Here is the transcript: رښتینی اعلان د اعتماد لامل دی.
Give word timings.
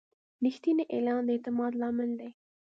رښتینی 0.45 0.83
اعلان 0.93 1.21
د 1.27 1.29
اعتماد 1.35 1.71
لامل 1.81 2.11
دی. 2.19 2.29